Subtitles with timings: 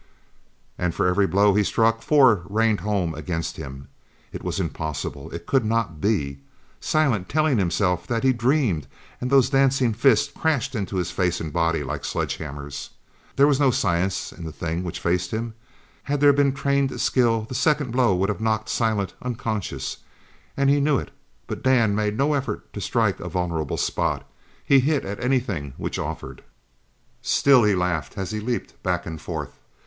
[0.79, 3.87] And for every blow he struck four rained home against him.
[4.31, 5.29] It was impossible!
[5.29, 6.39] It could not be!
[6.79, 8.87] Silent telling himself that he dreamed,
[9.21, 12.89] and those dancing fists crashed into his face and body like sledgehammers.
[13.35, 15.53] There was no science in the thing which faced him.
[16.05, 19.97] Had there been trained skill the second blow would have knocked Silent unconscious,
[20.57, 21.11] and he knew it,
[21.45, 24.27] but Dan made no effort to strike a vulnerable spot.
[24.65, 26.43] He hit at anything which offered.
[27.21, 29.53] Still he laughed as he leaped back and forth.